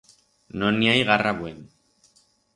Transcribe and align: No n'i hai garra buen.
No 0.61 0.71
n'i 0.77 0.89
hai 0.93 1.03
garra 1.11 1.35
buen. 1.43 1.61